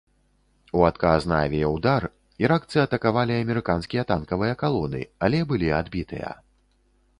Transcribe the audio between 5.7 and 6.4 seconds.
адбітыя.